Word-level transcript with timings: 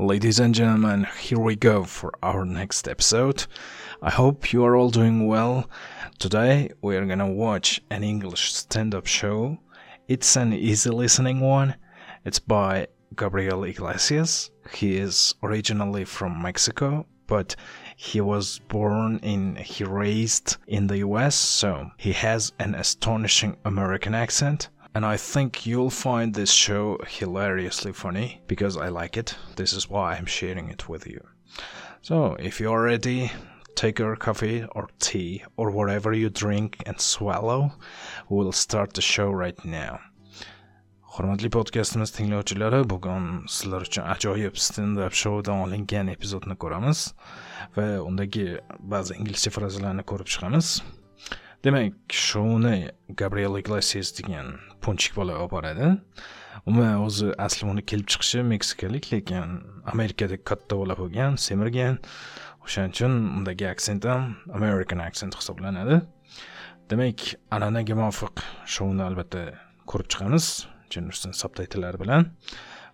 Ladies 0.00 0.40
and 0.40 0.54
gentlemen, 0.54 1.06
here 1.20 1.38
we 1.38 1.56
go 1.56 1.84
for 1.84 2.10
our 2.22 2.46
next 2.46 2.88
episode. 2.88 3.44
I 4.00 4.08
hope 4.08 4.50
you 4.50 4.64
are 4.64 4.74
all 4.74 4.88
doing 4.88 5.26
well. 5.26 5.68
Today 6.18 6.70
we 6.80 6.96
are 6.96 7.04
gonna 7.04 7.30
watch 7.30 7.82
an 7.90 8.02
English 8.02 8.54
stand 8.54 8.94
up 8.94 9.06
show. 9.06 9.58
It's 10.08 10.36
an 10.36 10.54
easy 10.54 10.88
listening 10.88 11.40
one. 11.40 11.74
It's 12.24 12.38
by 12.38 12.86
Gabriel 13.14 13.62
Iglesias. 13.64 14.50
He 14.72 14.96
is 14.96 15.34
originally 15.42 16.06
from 16.06 16.40
Mexico, 16.40 17.04
but 17.26 17.54
he 17.94 18.22
was 18.22 18.58
born 18.68 19.18
in, 19.22 19.56
he 19.56 19.84
raised 19.84 20.56
in 20.66 20.86
the 20.86 21.00
US, 21.08 21.34
so 21.34 21.90
he 21.98 22.12
has 22.12 22.52
an 22.58 22.74
astonishing 22.74 23.54
American 23.66 24.14
accent. 24.14 24.70
And 24.94 25.06
I 25.06 25.16
think 25.16 25.66
you'll 25.66 25.90
find 25.90 26.34
this 26.34 26.52
show 26.52 26.98
hilariously 27.06 27.92
funny 27.92 28.40
because 28.48 28.76
I 28.76 28.88
like 28.88 29.16
it. 29.16 29.36
This 29.56 29.72
is 29.72 29.88
why 29.88 30.14
I'm 30.14 30.26
sharing 30.26 30.68
it 30.68 30.88
with 30.88 31.06
you. 31.06 31.20
So, 32.02 32.34
if 32.40 32.60
you're 32.60 32.82
ready, 32.82 33.30
take 33.76 34.00
your 34.00 34.16
coffee 34.16 34.64
or 34.72 34.88
tea 34.98 35.44
or 35.56 35.70
whatever 35.70 36.12
you 36.12 36.28
drink 36.28 36.82
and 36.86 37.00
swallow. 37.00 37.72
We'll 38.28 38.52
start 38.52 38.94
the 38.94 39.02
show 39.02 39.30
right 39.30 39.64
now. 39.64 40.00
Hurmatli 41.10 41.50
podkastimiz 41.50 42.12
tinglovchilari, 42.14 42.84
bugun 42.86 43.46
sizlar 43.50 43.82
uchun 43.86 44.06
ajoyib 44.12 44.56
stand-up 44.56 45.12
shoudan 45.12 45.64
olingan 45.64 46.10
epizodni 46.12 46.54
ko'ramiz 46.54 47.00
va 47.76 47.86
undagi 48.04 48.44
ba'zi 48.92 49.18
inglizcha 49.18 49.50
frazalarni 49.56 50.04
ko'rib 50.12 50.30
chiqamiz. 50.34 50.68
Demak, 51.60 51.92
shouni 52.08 52.88
Gabriel 53.14 53.58
Iglesias 53.58 54.14
degan 54.16 54.54
punchik 54.80 55.12
bola 55.12 55.34
olib 55.42 55.50
boradi. 55.52 55.90
Umuman 56.64 57.02
o'zi 57.04 57.34
asli 57.36 57.68
uni 57.68 57.84
kelib 57.84 58.08
chiqishi 58.08 58.40
meksikalik, 58.52 59.10
lekin 59.12 59.58
Amerikada 59.92 60.38
katta 60.40 60.78
bola 60.80 60.96
bo'lgan, 60.96 61.36
semirgan. 61.36 62.00
O'shaning 62.64 62.96
uchun 62.96 63.20
undagi 63.36 63.68
aksent 63.68 64.08
ham 64.08 64.38
American 64.56 65.04
accent 65.04 65.36
hisoblanadi. 65.36 66.00
Demak, 66.88 67.28
an'anaga 67.52 68.00
muvofiq 68.02 68.40
shouni 68.64 69.04
albatta 69.10 69.50
ko'rib 69.84 70.08
chiqamiz. 70.14 70.46
Jennerson 70.88 71.36
subtitlelar 71.42 72.00
bilan 72.00 72.30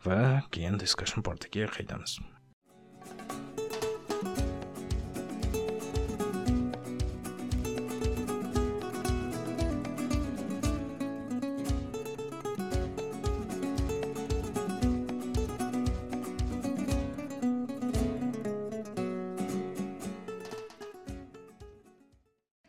va 0.08 0.42
keyin 0.51 0.83
discussion 0.83 1.23
partiga 1.23 1.70
qaytamiz. 1.78 2.19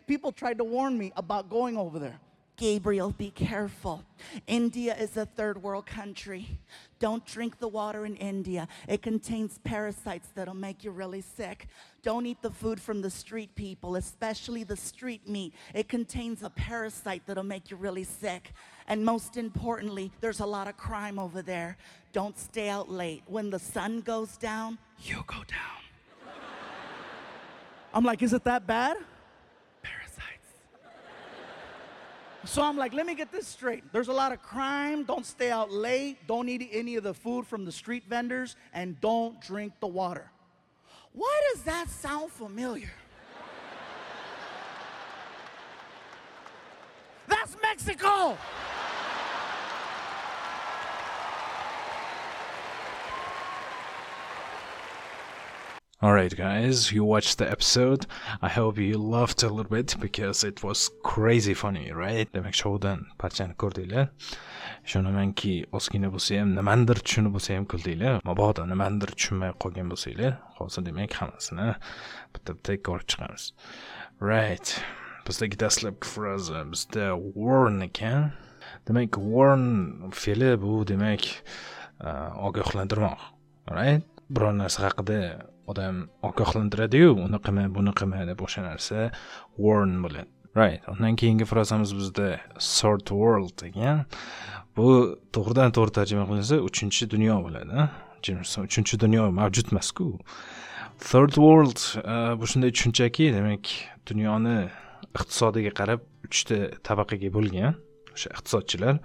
People 0.08 0.32
tried 0.32 0.58
to 0.58 0.64
warn 0.64 0.98
me 0.98 1.12
about 1.16 1.50
going 1.50 1.78
over 1.78 2.00
there. 2.00 2.20
Gabriel, 2.56 3.12
be 3.12 3.30
careful. 3.30 4.04
India 4.48 4.96
is 4.98 5.16
a 5.16 5.28
third 5.28 5.62
world 5.62 5.86
country. 5.86 6.58
Don't 6.98 7.24
drink 7.24 7.60
the 7.60 7.68
water 7.68 8.04
in 8.04 8.16
India. 8.16 8.68
It 8.88 9.04
contains 9.04 9.60
parasites 9.60 10.30
that'll 10.34 10.56
make 10.56 10.84
you 10.84 10.90
really 10.90 11.22
sick. 11.22 11.68
Don't 12.02 12.26
eat 12.26 12.42
the 12.42 12.50
food 12.50 12.82
from 12.82 13.02
the 13.02 13.12
street 13.12 13.54
people, 13.54 13.96
especially 13.96 14.64
the 14.64 14.76
street 14.76 15.30
meat. 15.30 15.54
It 15.76 15.88
contains 15.88 16.42
a 16.42 16.50
parasite 16.50 17.22
that'll 17.28 17.44
make 17.44 17.70
you 17.70 17.78
really 17.78 18.06
sick. 18.06 18.54
And 18.88 19.06
most 19.06 19.38
importantly, 19.38 20.12
there's 20.20 20.40
a 20.40 20.46
lot 20.46 20.68
of 20.68 20.78
crime 20.78 21.20
over 21.20 21.44
there. 21.44 21.78
Don't 22.12 22.40
stay 22.40 22.70
out 22.70 22.90
late. 22.90 23.22
When 23.28 23.52
the 23.52 23.60
sun 23.60 24.02
goes 24.02 24.36
down, 24.36 24.80
you 25.04 25.24
go 25.28 25.44
down. 25.48 26.34
I'm 27.94 28.04
like, 28.04 28.24
is 28.24 28.34
it 28.34 28.44
that 28.46 28.66
bad? 28.66 28.98
Parasites. 29.84 30.54
So 32.46 32.62
I'm 32.62 32.78
like, 32.78 32.94
let 32.94 33.06
me 33.06 33.14
get 33.14 33.32
this 33.32 33.48
straight. 33.48 33.84
There's 33.92 34.08
a 34.08 34.14
lot 34.14 34.32
of 34.32 34.42
crime. 34.42 35.04
Don't 35.04 35.26
stay 35.26 35.52
out 35.52 35.72
late. 35.72 36.28
Don't 36.28 36.48
eat 36.48 36.70
any 36.72 36.96
of 36.96 37.04
the 37.04 37.14
food 37.14 37.46
from 37.46 37.66
the 37.66 37.72
street 37.72 38.04
vendors. 38.08 38.56
And 38.74 39.00
don't 39.02 39.42
drink 39.42 39.74
the 39.80 39.88
water. 39.88 40.32
Why 41.14 41.42
does 41.54 41.64
that 41.64 41.90
sound 41.90 42.32
familiar? 42.32 42.92
That's 47.28 47.58
Mexico. 47.62 48.38
Alright, 56.00 56.38
guys, 56.38 56.92
you 56.92 57.04
watched 57.04 57.40
the 57.40 57.50
episode. 57.50 58.06
I 58.40 58.50
hope 58.50 58.78
you 58.78 59.00
laughed 59.00 59.42
a 59.42 59.50
little 59.50 59.72
bit 59.72 59.96
because 60.00 60.44
it 60.44 60.64
was 60.64 60.92
crazy 61.02 61.56
funny, 61.56 61.92
right? 61.92 62.32
Demak, 62.32 62.54
shoudan 62.54 63.08
parchani 63.18 63.56
ko'rdinglar. 63.56 64.12
Ishonamanki, 64.86 65.66
ozgina 65.74 66.12
bo'lsa 66.14 66.38
ham 66.38 66.54
nimanidir 66.54 67.02
tushunib 67.02 67.34
bo'lsa 67.34 67.58
ham 67.58 67.66
kuldinglar. 67.66 68.22
Mabodo 68.30 68.68
nimanidir 68.70 69.16
tushunmay 69.16 69.56
qolgan 69.58 69.90
bo'lsanglar, 69.90 70.38
hozir 70.60 70.86
demak 70.86 71.18
hammasini 71.18 71.74
bitta-bitta 72.38 72.78
ko'rib 72.92 73.10
chiqamiz. 73.16 73.50
Right. 74.22 74.78
Bizdagi 75.26 75.58
dastlabki 75.66 76.14
fraza 76.14 76.62
bizda 76.76 77.10
warn 77.18 77.82
ekan. 77.90 78.30
Demak, 78.86 79.18
warn 79.18 80.14
fe'li 80.14 80.54
bu 80.62 80.84
demak 80.94 81.26
uh, 82.06 82.38
ogohlantirmoq. 82.38 83.30
Right? 83.74 84.06
Biror 84.30 84.54
narsa 84.62 84.92
haqida 84.92 85.22
odam 85.72 86.08
ogohlantiradiyu 86.30 87.14
uni 87.28 87.40
qilma 87.46 87.68
buni 87.78 87.94
qilma 88.00 88.26
deb 88.30 88.42
o'sha 88.48 88.64
narsa 88.66 89.12
warn 89.58 90.02
bo'ladi. 90.06 90.30
Right. 90.58 90.82
Undan 90.90 91.16
keyingi 91.22 91.46
frazamiz 91.46 91.92
bizda 91.94 92.40
third 92.58 93.12
world 93.14 93.54
degan. 93.62 94.06
Bu 94.78 94.88
to'g'ridan 95.36 95.76
to'g'ri 95.76 95.94
tarjima 96.00 96.26
qilinsa 96.30 96.62
uchinchi 96.70 97.10
dunyo 97.14 97.38
bo'ladi 97.46 97.88
uchinchi 98.68 99.00
dunyo 99.00 99.32
mavjud 99.32 99.72
emasku 99.72 100.08
third 101.10 101.36
world 101.36 101.80
e, 102.04 102.40
bu 102.40 102.48
shunday 102.48 102.72
tushunchaki 102.72 103.30
demak 103.34 103.70
dunyoni 104.10 104.58
iqtisodiga 105.14 105.72
qarab 105.80 106.02
uchta 106.30 106.58
tabaqaga 106.88 107.30
bo'lgan 107.38 107.78
o'sha 108.16 108.34
iqtisodchilar. 108.34 109.00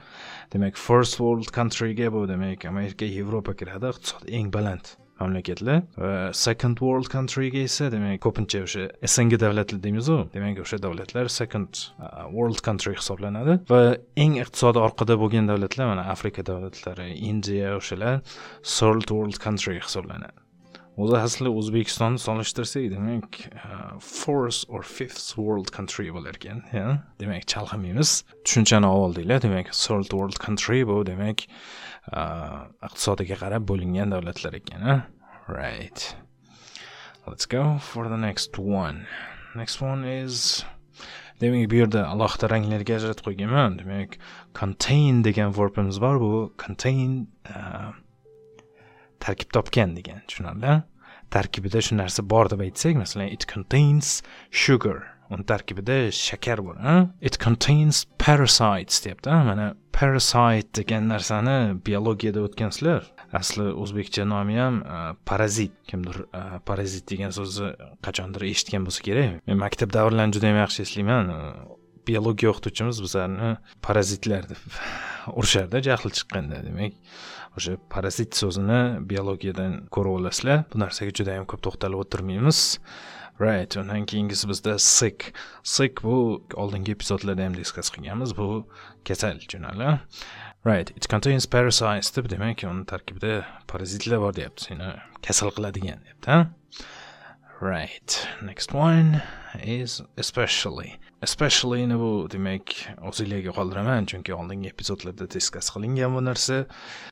Demak 0.52 0.76
first 0.76 1.20
world 1.20 1.52
countryga 1.58 2.12
bu 2.12 2.24
demak 2.28 2.64
amerika 2.64 3.04
yevropa 3.04 3.52
kiradi 3.60 3.92
iqtisod 3.92 4.28
eng 4.38 4.52
baland. 4.56 4.96
Mamlakatlar 5.22 5.80
va 6.02 6.12
second 6.34 6.82
world 6.84 7.08
countryga 7.14 7.64
esa 7.68 7.90
demak 7.94 8.20
ko'pincha 8.26 8.62
o'sha 8.66 8.88
sng 9.14 9.38
davlatlar 9.44 9.80
deymizu. 9.86 10.18
Demak 10.34 10.62
o'sha 10.64 10.80
davlatlar 10.82 11.30
second 11.30 11.84
uh, 11.98 12.26
world 12.36 12.62
country 12.68 12.94
hisoblanadi 12.98 13.58
va 13.72 13.82
eng 14.26 14.38
iqtisodi 14.42 14.82
orqada 14.86 15.18
bo'lgan 15.22 15.50
davlatlar 15.50 15.92
mana 15.94 16.06
afrika 16.14 16.44
davlatlari 16.52 17.10
indiya 17.32 17.76
o'shalar 17.80 18.20
third 18.76 19.10
world 19.16 19.38
country 19.46 19.78
hisoblanadi. 19.80 20.41
O'zi 20.96 21.16
asli 21.16 21.48
o'zbekistonni 21.48 22.20
solishtirsak 22.20 22.90
demak 22.92 23.38
uh, 23.56 23.98
fourth 23.98 24.64
or 24.68 24.82
fifth 24.82 25.38
world 25.38 25.70
country 25.76 26.10
bo'lar 26.16 26.36
ekan 26.40 26.60
demak 27.22 27.46
chalg'imaymiz 27.52 28.10
tushunchani 28.44 28.86
oldinglar 28.86 29.40
demak 29.46 29.72
third 29.84 30.12
world 30.12 30.38
country 30.46 30.82
bu 30.90 31.00
demak 31.06 31.46
uh, 32.12 32.68
iqtisodiga 32.88 33.40
qarab 33.44 33.66
bo'lingan 33.72 34.12
davlatlar 34.14 34.60
ekan 34.60 35.02
right. 35.48 36.16
Let's 37.26 37.46
go 37.46 37.78
for 37.78 38.08
the 38.08 38.16
next 38.16 38.58
one. 38.58 39.06
Next 39.54 39.80
one 39.80 40.04
is 40.04 40.64
demak 41.40 41.68
bu 41.70 41.76
yerda 41.82 42.04
alohida 42.12 42.48
ranglarga 42.50 42.98
ajratib 42.98 43.24
qo'yganman. 43.28 43.78
Demak 43.80 44.18
contain 44.54 45.22
degan 45.24 45.54
verbimiz 45.54 46.00
bor. 46.00 46.18
Bu 46.18 46.52
contain 46.58 47.28
uh, 47.46 47.92
tarkib 49.24 49.52
topgan 49.56 49.94
degan 49.98 50.22
tushunarli. 50.28 50.82
Tarkibida 51.32 51.80
shu 51.86 51.96
narsa 51.96 52.24
bor 52.34 52.50
deb 52.52 52.60
aytsak 52.66 52.98
masalan 52.98 53.32
it 53.32 53.46
contains 53.52 54.22
sugar. 54.50 54.98
Uni 55.32 55.44
tarkibida 55.48 55.96
shakar 56.12 56.60
bor 56.66 56.76
it 57.20 57.38
contains 57.38 58.04
parasites 58.18 59.00
deyapti 59.04 59.30
mana 59.50 59.74
parasite 59.92 60.72
degan 60.80 61.08
narsani 61.12 61.56
biologiyada 61.86 62.42
o'tgansizlar 62.46 63.02
asli 63.40 63.68
o'zbekcha 63.82 64.24
nomi 64.28 64.58
ham 64.60 64.80
e, 64.82 64.98
parazit. 65.28 65.72
Kimdir 65.88 66.18
e, 66.40 66.42
parazit 66.68 67.08
degan 67.12 67.32
so'zni 67.38 67.70
qachondir 68.06 68.44
eshitgan 68.50 68.88
bo'lsa 68.88 69.06
kerak. 69.08 69.38
Men 69.48 69.62
maktab 69.64 69.94
davrlarini 69.96 70.36
juda 70.36 70.52
yam 70.52 70.60
yaxshi 70.64 70.84
eslayman 70.86 71.32
e, 71.36 71.40
biologiya 72.08 72.52
o'qituvchimiz 72.52 73.00
bizlarni 73.04 73.50
parazitlar 73.86 74.48
deb 74.50 74.60
urishardi 75.38 75.82
jahli 75.88 76.12
chiqqanda. 76.18 76.62
Demak 76.66 76.98
o'sha 77.56 77.76
parazit 77.94 78.36
so'zini 78.42 78.80
biologiyadan 79.10 79.74
ko'rib 79.94 80.18
olasizlar. 80.20 80.64
Bu 80.72 80.82
narsaga 80.84 81.14
juda 81.18 81.38
yam 81.38 81.48
ko'p 81.50 81.64
to'xtalib 81.66 82.04
o'tirmaymiz. 82.04 82.62
Right 83.40 83.76
undan 83.80 84.06
keyingisi 84.06 84.48
bizda 84.48 84.78
sick. 84.78 85.32
Sick 85.74 86.02
bu 86.06 86.16
oldingi 86.62 86.96
epizodlarda 86.96 87.48
ham 87.48 87.56
diskas 87.58 87.90
qilganmiz. 87.94 88.36
Bu 88.38 88.48
kasal 89.08 89.40
jo'nali 89.52 89.98
right 90.68 90.90
it 90.96 91.08
contains 91.10 91.46
parasites 91.54 92.12
deb 92.16 92.30
demak 92.30 92.64
uni 92.70 92.84
tarkibida 92.92 93.44
parazitlar 93.70 94.20
bor 94.24 94.36
deyapti. 94.36 94.70
Seni 94.70 94.92
kasal 95.26 95.50
qiladigan 95.56 96.04
deyapti 96.04 96.42
Right. 97.62 98.28
Next 98.42 98.74
one 98.74 99.22
is 99.62 100.00
especially. 100.16 100.98
Especially 101.22 101.86
bu 101.86 102.26
demak 102.30 102.72
o'zinglarga 103.08 103.52
qoldiraman 103.54 104.08
chunki 104.10 104.34
oldingi 104.34 104.72
epizodlarda 104.72 105.28
diskas 105.30 105.70
qilingan 105.70 106.16
bu 106.16 106.24
narsa. 106.24 106.56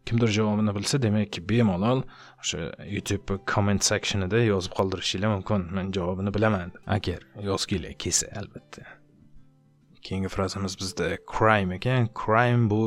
Kimdir 0.06 0.32
javobini 0.38 0.74
bilsa, 0.74 0.98
demak 1.02 1.38
bemalol 1.50 2.02
o'sha 2.40 2.72
YouTube 2.94 3.38
comment 3.52 3.86
sectionida 3.90 4.42
yozib 4.42 4.74
qoldirishinglar 4.80 5.30
mumkin. 5.36 5.68
Men 5.70 5.92
javobini 5.92 6.34
bilaman. 6.34 6.74
Agar 6.96 7.22
yozginglar 7.50 7.94
kelsa 7.94 8.26
albatta. 8.42 8.82
Keyingi 10.02 10.34
frazamiz 10.34 10.74
bizda 10.82 11.12
crime 11.36 11.78
ekan. 11.78 12.10
Crime 12.24 12.70
bu 12.70 12.82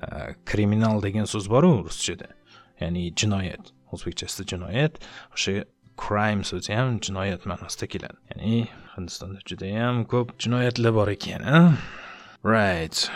e, 0.00 0.32
kriminal 0.46 1.04
degan 1.04 1.28
so'z 1.28 1.50
bor-ku 1.50 1.84
ruschada. 1.90 2.32
Ya'ni 2.80 3.10
jinoyat. 3.12 3.74
O'zbekchasida 3.92 4.48
jinoyat. 4.54 4.96
O'sha 5.36 5.60
crime 5.96 6.44
so'zi 6.44 6.72
ham 6.74 7.00
jinoyat 7.00 7.46
ma'nosida 7.50 7.86
keladi. 7.92 8.18
Ya'ni 8.30 8.68
hindistonda 8.94 9.40
judayam 9.50 10.04
ko'p 10.12 10.34
jinoyatlar 10.42 10.92
bor 10.98 11.08
ekan 11.16 11.76
right. 12.42 13.10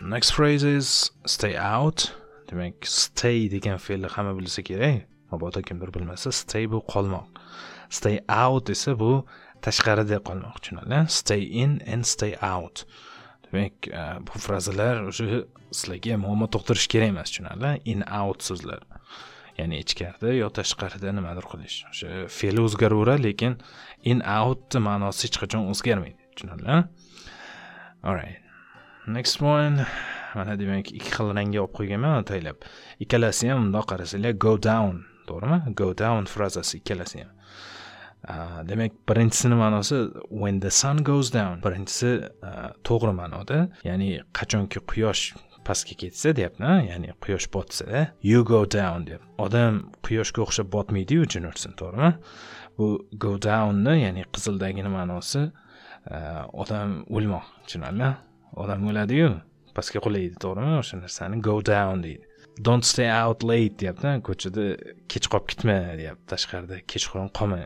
Next 0.00 0.30
phrase 0.30 0.64
is 0.64 1.10
stay 1.26 1.56
out. 1.56 2.12
Demak 2.48 2.86
stay 2.86 3.48
degan 3.48 3.78
fe'lni 3.86 4.08
hamma 4.14 4.32
bilsa 4.38 4.62
kerak. 4.62 5.06
Mabodo 5.32 5.62
kimdir 5.62 5.90
bilmasa 5.94 6.32
stay 6.32 6.66
bu 6.70 6.82
qolmoq. 6.92 7.26
Stay 7.90 8.20
out 8.28 8.70
esa 8.70 8.94
bu 9.00 9.24
tashqarida 9.64 10.18
qolmoq 10.28 10.60
tushunarli 10.62 11.10
stay 11.10 11.42
in 11.62 11.80
and 11.86 12.06
stay 12.06 12.36
out. 12.42 12.84
Demak 13.44 13.88
e, 13.88 14.02
bu 14.26 14.38
frazalar 14.46 15.02
o'sha 15.10 15.42
sizlarga 15.72 16.16
muammo 16.24 16.46
tug'dirishi 16.54 16.88
kerak 16.94 17.14
emas 17.14 17.32
tushunarli. 17.32 17.72
In 17.92 18.04
out 18.20 18.42
so'zlar. 18.48 18.80
Ya'ni 19.58 19.80
ichkarida 19.82 20.34
yo 20.36 20.48
tashqarida 20.58 21.12
nimadir 21.18 21.46
qilish. 21.50 21.78
O'sha 21.90 22.26
fe'li 22.38 22.60
o'zgaraveradi 22.66 23.22
lekin 23.28 23.58
in 24.10 24.22
out 24.38 24.78
ma'nosi 24.88 25.26
hech 25.28 25.38
qachon 25.42 25.68
o'zgarmaydi. 25.72 26.20
Tushunarlimi 26.36 26.84
alright. 28.04 28.40
Next 29.06 29.40
one 29.40 29.86
mana 30.36 30.54
demak 30.60 30.92
ikki 30.98 31.10
xil 31.16 31.32
rangga 31.38 31.64
olib 31.64 31.74
qo'yganman 31.78 32.22
ataylab 32.22 32.56
ikkalasi 33.04 33.48
ham 33.50 33.64
bundoq 33.64 33.86
qarasanglar 33.92 34.36
go 34.46 34.54
down 34.70 35.02
to'g'rimi? 35.28 35.74
Go 35.80 35.88
down 36.04 36.28
frazasi 36.34 36.78
ikkalasi 36.82 37.24
ham. 37.24 37.32
Demak 38.68 38.92
birinchisini 39.08 39.56
ma'nosi 39.62 39.98
when 40.30 40.60
the 40.60 40.70
sun 40.70 41.02
goes 41.10 41.30
down. 41.38 41.60
Birinchisi 41.66 42.10
to'g'ri 42.88 43.12
ma'noda 43.20 43.58
ya'ni 43.88 44.08
qachonki 44.38 44.84
quyosh 44.90 45.24
pastga 45.68 45.94
ketsa 46.02 46.32
deyapti 46.36 46.70
ya'ni 46.88 47.12
quyosh 47.24 47.48
botsa 47.54 48.06
you 48.22 48.44
go 48.44 48.64
down 48.64 49.04
deb. 49.08 49.20
Odam 49.44 49.82
quyoshga 50.06 50.42
o'xshab 50.46 50.70
botmaydiyu 50.72 51.26
jo'nursin 51.34 51.76
to'g'rimi? 51.80 52.12
Bu 52.78 52.86
go 53.24 53.34
downni 53.48 53.98
ya'ni 54.04 54.24
qizildagini 54.34 54.90
ma'nosi 54.96 55.42
e, 56.14 56.16
odam 56.62 57.02
o'lmoq 57.16 57.46
tushunarlimi 57.66 58.10
odam 58.64 58.88
o'ladiyu 58.90 59.30
pastga 59.76 60.00
qulaydi 60.06 60.40
to'g'rimi? 60.44 60.78
O'sha 60.82 61.00
narsani 61.02 61.42
go 61.48 61.60
down 61.72 62.04
deydi. 62.06 62.24
Don't 62.66 62.84
stay 62.92 63.10
out 63.12 63.44
late 63.50 63.76
deyapti 63.82 64.14
ko'chada 64.28 64.64
kech 65.12 65.28
qolib 65.32 65.50
ketma 65.52 65.76
deyapti 66.00 66.24
tashqarida 66.32 66.80
kechqurun 66.92 67.28
qolma. 67.38 67.60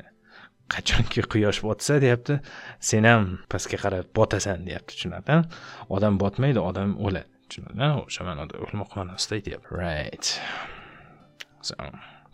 Qachonki 0.73 1.23
quyosh 1.33 1.61
botsa 1.67 2.01
deyapti 2.03 2.41
sen 2.89 3.07
ham 3.09 3.25
pastga 3.53 3.79
qarab 3.85 4.11
botasan 4.19 4.67
deyapti 4.69 4.97
tushunarlimi 4.97 5.45
odam 5.97 6.19
botmaydi 6.23 6.61
odam 6.71 6.99
o'ladi. 7.07 7.32
O'lmoq 7.61 8.97
ma'nosida 8.99 9.39
aytyapti 9.39 9.77
right. 9.77 10.41
So 11.61 11.75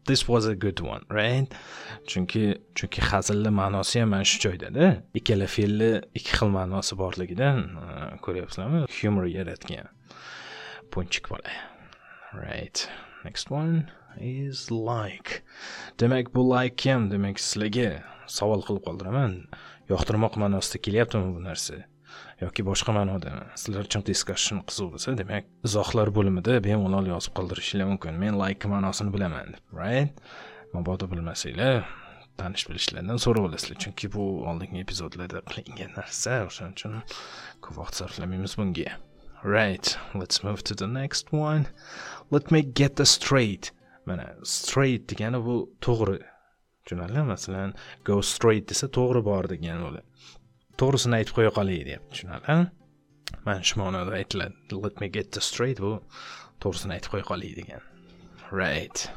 this 0.05 0.27
was 0.29 0.47
a 0.47 0.55
good 0.55 0.81
one 0.81 1.05
right? 1.11 1.49
Chunki 2.07 2.59
chunki 2.75 3.01
hazilni 3.11 3.51
ma'nosi 3.61 4.01
ham 4.01 4.11
mana 4.15 4.25
shu 4.25 4.39
joydada. 4.47 5.03
Ikkala 5.19 5.47
fe'lni 5.57 5.91
ikki 6.19 6.33
xil 6.39 6.51
ma'nosi 6.59 6.97
borligidan 7.03 7.59
ko'ryapsizlarmi? 8.25 8.87
Humor 9.01 9.27
yaratgan 9.39 9.89
punchik 10.91 11.29
bola. 11.29 11.53
Right. 12.33 12.89
Next 13.25 13.51
one 13.51 13.91
is 14.21 14.71
like. 14.71 15.43
Demak 15.99 16.33
bu 16.35 16.43
like 16.55 16.89
ham 16.89 17.11
demak 17.11 17.39
sizlarga 17.43 18.03
savol 18.27 18.65
qilib 18.67 18.85
qoldiraman. 18.89 19.33
Yoqtirmoq 19.93 20.37
ma'nosida 20.43 20.79
kelyaptimi 20.87 21.35
bu 21.37 21.45
narsa 21.45 21.85
yoki 22.43 22.63
boshqa 22.67 22.95
ma'noda. 22.95 23.33
Sizlar 23.61 23.89
uchun 23.89 24.05
discussion 24.07 24.61
qiziq 24.69 24.93
bo'lsa 24.95 25.15
demak 25.21 25.49
izohlar 25.69 26.13
bo'limida 26.19 26.59
bemalol 26.67 27.11
yozib 27.13 27.35
qoldirishinglar 27.39 27.89
mumkin. 27.93 28.21
Men 28.23 28.39
like 28.43 28.69
ma'nosini 28.75 29.15
bilaman 29.15 29.57
deb 29.57 29.81
right? 29.81 30.23
Mabodo 30.75 31.09
bilmasanglar 31.11 31.83
tanish 32.39 32.65
bilishlardan 32.71 33.19
so'rab 33.25 33.49
olasizlar. 33.49 33.79
Chunki 33.85 34.13
bu 34.15 34.25
oldingi 34.51 34.85
epizodlarda 34.85 35.43
qilingan 35.51 35.95
narsa 35.99 36.39
o'shaning 36.49 36.77
uchun 36.79 36.97
ko'p 37.65 37.75
vaqt 37.81 38.03
sarflamaymiz 38.03 38.55
bunga. 38.61 38.95
Right 39.57 39.97
let's 40.21 40.45
move 40.47 40.63
to 40.71 40.75
the 40.75 40.91
next 41.01 41.33
one. 41.33 41.67
Let 42.31 42.51
me 42.55 42.63
get 42.63 42.97
the 42.97 43.07
straight. 43.17 43.73
Mana 44.07 44.27
straight 44.43 45.09
degani 45.11 45.43
bu 45.49 45.57
to'g'ri 45.87 46.19
tushunarli 46.87 47.23
masalan 47.33 47.75
go 48.09 48.21
straight 48.35 48.71
desa 48.71 48.87
to'g'ri 48.99 49.25
bor 49.31 49.51
degani 49.55 49.83
bo'ladi. 49.87 50.05
To'g'risini 50.81 51.21
aytib 51.21 51.35
qo'ya 51.39 51.53
qolay 51.59 51.81
deyapti 51.89 52.15
tushunarli. 52.15 52.59
Mana 53.45 53.63
shu 53.69 53.81
ma'noda 53.81 54.13
aytiladi 54.21 54.83
let 54.85 55.01
me 55.01 55.09
get 55.17 55.33
this 55.33 55.47
straight 55.53 55.81
bu 55.85 55.93
to'g'risini 56.63 56.99
aytib 56.99 57.15
qo'ya 57.15 57.27
qolay 57.31 57.53
degan. 57.61 57.83
Right. 58.51 59.11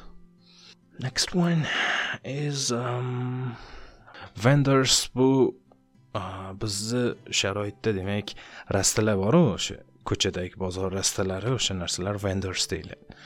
Next 1.00 1.36
one 1.36 1.66
is 2.24 2.72
um, 2.72 3.56
vendors 4.36 5.10
bu 5.16 5.56
uh, 6.16 6.52
bizni 6.62 7.06
sharoitda 7.42 7.96
demak 8.00 8.36
rastalar 8.78 9.18
boru 9.24 9.42
o'sha 9.54 9.78
ko'chadagi 10.10 10.60
bozor 10.66 10.92
rastalari 11.00 11.56
o'sha 11.58 11.78
narsalar 11.80 12.20
vendors 12.26 12.68
deyiladi. 12.74 13.18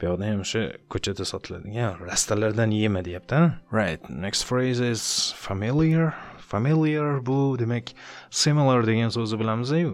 Bu 0.00 0.08
yoqda 0.08 0.28
ham 0.32 0.42
o'sha 0.46 0.62
ko'chada 0.92 1.24
sotiladigan 1.32 2.02
rastalardan 2.10 2.74
yema 2.82 3.04
deyapti 3.08 3.40
right. 3.80 4.10
Next 4.10 4.42
phrase 4.50 4.80
is 4.80 5.02
familiar. 5.46 6.14
Familiar 6.52 7.20
bu 7.28 7.38
demak 7.62 7.86
similar 8.30 8.80
degan 8.90 9.10
so'zni 9.16 9.36
bilamiz-ku 9.42 9.92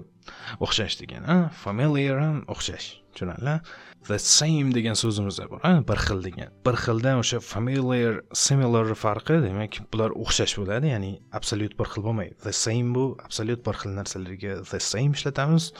o'xshash 0.65 0.97
degan 1.03 1.23
a 1.35 1.37
familiar 1.65 2.17
ham 2.25 2.39
o'xshash. 2.55 2.89
Tushunarli. 3.15 3.61
The 4.09 4.19
same 4.19 4.73
degan 4.77 4.97
so'zimiz 5.03 5.39
bor 5.51 5.61
a 5.71 5.73
bir 5.89 5.99
xil 6.07 6.21
degan. 6.29 6.51
Bir 6.67 6.77
xildan 6.85 7.17
o'sha 7.23 7.41
familiar 7.55 8.21
similar 8.47 8.87
farqi 9.05 9.37
demak 9.47 9.81
bular 9.93 10.11
o'xshash 10.23 10.55
bo'ladi 10.61 10.93
ya'ni 10.95 11.13
absolyut 11.39 11.75
bir 11.81 11.91
xil 11.93 12.03
bo'lmaydi. 12.07 12.35
The 12.47 12.55
same 12.65 12.95
bu 12.97 13.05
absolyut 13.27 13.61
bir 13.67 13.75
xil 13.81 13.93
narsalarga 13.99 14.53
the 14.73 14.81
same 14.93 15.13
ishlatamiz. 15.19 15.73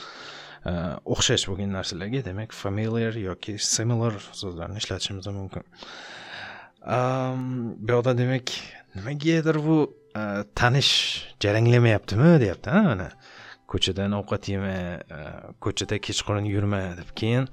O'xshash 1.15 1.45
bo'lgan 1.51 1.71
narsalarga 1.79 2.25
demak 2.31 2.51
familiar 2.65 3.15
yoki 3.29 3.59
similar 3.75 4.15
so'zlarni 4.43 4.83
ishlatishimiz 4.83 5.27
mumkin. 5.41 5.65
Bu 7.85 7.91
yoqda 7.95 8.19
demak 8.23 8.47
nimagadir 8.97 9.57
bu 9.69 9.79
E, 10.17 10.45
tanish 10.55 11.25
jaranglamayaptimi 11.41 12.41
deyapti 12.41 12.71
mana. 12.71 13.11
Ko'chadan 13.69 14.15
ovqat 14.17 14.49
yema 14.49 14.75
e, 14.97 15.19
ko'chada 15.61 15.99
kechqurun 16.07 16.47
yurma 16.49 16.81
deb 16.97 17.11
keyin 17.21 17.49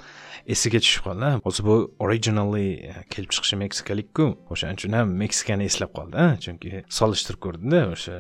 esiga 0.56 0.80
tushib 0.84 1.04
qoldi 1.10 1.32
o'zi 1.52 1.66
bu 1.68 1.76
originally 2.06 2.70
e, 2.92 2.94
kelib 3.12 3.36
chiqishi 3.36 3.60
meksikalikku. 3.64 4.30
O'shaning 4.56 4.80
uchun 4.80 4.96
ham 5.00 5.12
meksikani 5.24 5.68
eslab 5.72 5.92
qoldi 5.98 6.30
chunki 6.46 6.86
solishtirib 7.00 7.42
ko'rdida 7.48 7.84
o'sha 7.98 8.18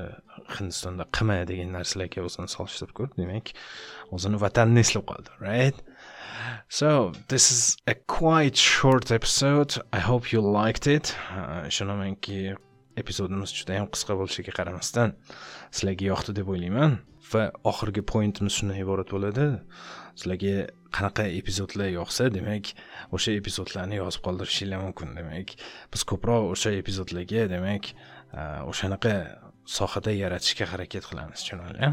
hindistonda 0.57 1.07
qima 1.17 1.39
degan 1.51 1.71
narsalarga 1.77 2.27
o'zini 2.27 2.51
solishtirib 2.57 2.93
ko'rdi. 2.99 3.21
Demak 3.23 3.55
o'zini 4.17 4.43
vatanini 4.45 4.83
eslab 4.87 5.07
qoldi 5.13 5.39
right? 5.47 5.81
So, 6.67 7.13
this 7.29 7.51
is 7.51 7.77
a 7.87 7.95
quite 7.95 8.57
short 8.57 9.11
episode. 9.11 9.77
I 9.93 9.99
hope 9.99 10.33
you 10.33 10.41
liked 10.41 10.87
it. 10.87 11.15
Ishonamanki 11.71 12.55
epizodimiz 13.01 13.53
juda 13.57 13.79
yam 13.79 13.87
qisqa 13.93 14.15
bo'lishiga 14.19 14.53
qaramasdan 14.59 15.15
sizlarga 15.75 16.09
yoqdi 16.11 16.35
deb 16.39 16.49
o'ylayman. 16.53 16.97
Va 17.31 17.43
oxirgi 17.71 18.03
pointimiz 18.11 18.53
shundan 18.57 18.77
iborat 18.83 19.09
bo'ladi. 19.15 19.47
Sizlarga 20.19 20.55
qanaqa 20.95 21.25
epizodlar 21.39 21.89
yoqsa 21.99 22.29
demak 22.37 22.71
o'sha 23.15 23.33
epizodlarni 23.41 23.99
yozib 24.01 24.21
qoldirishinglar 24.27 24.83
mumkin. 24.85 25.15
Demak 25.19 25.55
biz 25.93 26.05
ko'proq 26.11 26.51
o'sha 26.53 26.75
epizodlarga 26.81 27.47
demak 27.55 27.91
o'shanaqa 28.71 29.15
sohada 29.77 30.13
yaratishga 30.23 30.65
harakat 30.73 31.03
qilamiz 31.09 31.43
tushunarli 31.43 31.91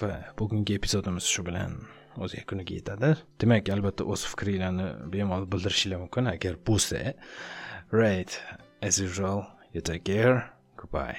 va 0.00 0.12
bugungi 0.40 0.78
epizodimiz 0.80 1.26
shu 1.34 1.44
bilan 1.48 1.76
o'z 2.24 2.34
yakuniga 2.40 2.74
yetadi. 2.80 3.14
Demak 3.42 3.68
albatta 3.76 4.08
o'z 4.12 4.26
fikringlarni 4.32 4.88
bemalol 5.12 5.46
bildirishinglar 5.52 6.00
mumkin. 6.04 6.32
Agar 6.34 6.56
bo'lsa 6.68 7.14
right 7.92 8.32
as 8.82 9.00
usual 9.06 9.44
You 9.72 9.80
take 9.80 10.04
care. 10.04 10.50
Goodbye. 10.76 11.18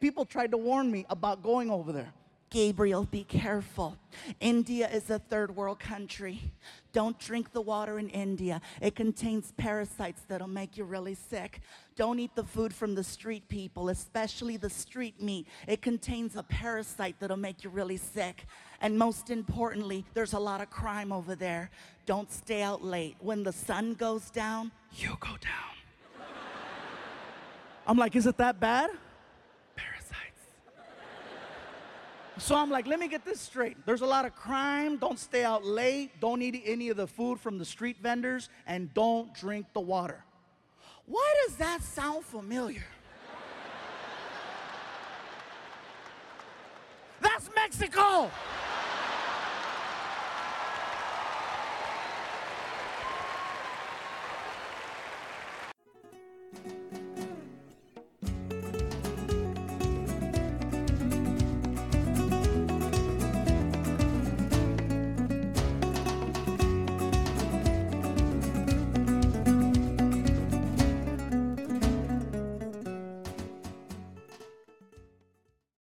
People 0.00 0.26
tried 0.26 0.50
to 0.50 0.58
warn 0.58 0.90
me 0.90 1.06
about 1.08 1.42
going 1.42 1.70
over 1.70 1.90
there. 1.90 2.12
Gabriel, 2.54 3.02
be 3.10 3.24
careful. 3.24 3.96
India 4.38 4.88
is 4.88 5.10
a 5.10 5.18
third 5.18 5.56
world 5.56 5.80
country. 5.80 6.52
Don't 6.92 7.18
drink 7.18 7.52
the 7.52 7.60
water 7.60 7.98
in 7.98 8.08
India. 8.10 8.60
It 8.80 8.94
contains 8.94 9.52
parasites 9.56 10.22
that'll 10.28 10.46
make 10.46 10.76
you 10.76 10.84
really 10.84 11.16
sick. 11.16 11.62
Don't 11.96 12.20
eat 12.20 12.30
the 12.36 12.44
food 12.44 12.72
from 12.72 12.94
the 12.94 13.02
street 13.02 13.48
people, 13.48 13.88
especially 13.88 14.56
the 14.56 14.70
street 14.70 15.20
meat. 15.20 15.48
It 15.66 15.82
contains 15.82 16.36
a 16.36 16.44
parasite 16.44 17.16
that'll 17.18 17.36
make 17.36 17.64
you 17.64 17.70
really 17.70 17.96
sick. 17.96 18.46
And 18.80 18.96
most 18.96 19.30
importantly, 19.30 20.04
there's 20.14 20.34
a 20.34 20.38
lot 20.38 20.60
of 20.60 20.70
crime 20.70 21.10
over 21.10 21.34
there. 21.34 21.70
Don't 22.06 22.30
stay 22.30 22.62
out 22.62 22.84
late. 22.84 23.16
When 23.18 23.42
the 23.42 23.52
sun 23.52 23.94
goes 23.94 24.30
down, 24.30 24.70
you 24.92 25.16
go 25.18 25.30
down. 25.40 26.26
I'm 27.84 27.98
like, 27.98 28.14
is 28.14 28.28
it 28.28 28.36
that 28.36 28.60
bad? 28.60 28.90
Parasites. 29.74 30.14
So 32.36 32.56
I'm 32.56 32.68
like, 32.68 32.86
let 32.86 32.98
me 32.98 33.06
get 33.08 33.24
this 33.24 33.40
straight. 33.40 33.76
There's 33.86 34.00
a 34.00 34.06
lot 34.06 34.24
of 34.24 34.34
crime. 34.34 34.96
Don't 34.96 35.18
stay 35.18 35.44
out 35.44 35.64
late. 35.64 36.20
Don't 36.20 36.42
eat 36.42 36.62
any 36.66 36.88
of 36.88 36.96
the 36.96 37.06
food 37.06 37.38
from 37.38 37.58
the 37.58 37.64
street 37.64 37.98
vendors. 38.02 38.48
And 38.66 38.92
don't 38.92 39.32
drink 39.34 39.66
the 39.72 39.80
water. 39.80 40.24
Why 41.06 41.34
does 41.46 41.56
that 41.56 41.82
sound 41.82 42.24
familiar? 42.24 42.84
That's 47.20 47.48
Mexico. 47.54 48.30